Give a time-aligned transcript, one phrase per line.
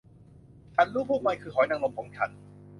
[0.75, 2.29] ฉันรู้พวกมันคือหอยนางรมของฉัน